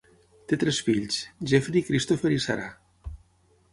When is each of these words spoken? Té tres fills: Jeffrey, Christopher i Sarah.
Té 0.51 0.57
tres 0.61 0.79
fills: 0.87 1.19
Jeffrey, 1.51 1.85
Christopher 1.91 2.33
i 2.39 2.43
Sarah. 2.47 2.69